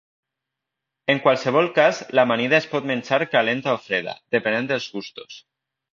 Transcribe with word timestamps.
En 1.13 1.19
qualsevol 1.25 1.69
cas 1.75 2.01
l'amanida 2.19 2.57
es 2.63 2.67
pot 2.71 2.89
menjar 2.95 3.19
calenta 3.35 3.77
o 3.77 3.83
freda, 3.87 4.17
depenent 4.37 4.71
dels 4.73 4.89
gustos. 4.97 5.41